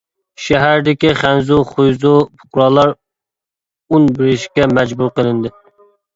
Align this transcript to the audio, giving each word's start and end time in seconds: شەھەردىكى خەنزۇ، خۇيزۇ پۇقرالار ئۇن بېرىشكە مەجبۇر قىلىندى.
شەھەردىكى 0.43 1.11
خەنزۇ، 1.19 1.57
خۇيزۇ 1.71 2.13
پۇقرالار 2.39 2.95
ئۇن 2.97 4.09
بېرىشكە 4.19 4.69
مەجبۇر 4.75 5.15
قىلىندى. 5.21 5.55